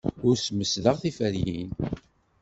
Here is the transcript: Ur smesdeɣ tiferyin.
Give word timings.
Ur 0.27 0.35
smesdeɣ 0.37 0.95
tiferyin. 1.01 1.71